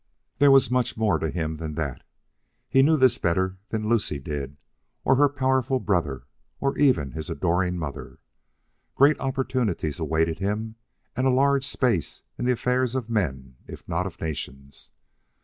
[0.39, 2.01] There was much more to him than that.
[2.67, 4.57] He knew this better than Lucie did
[5.05, 6.23] or her powerful brother,
[6.59, 8.17] or even his adoring mother.
[8.95, 10.73] Great opportunities awaited him
[11.15, 14.89] and a large space in the affairs of men if not of nations.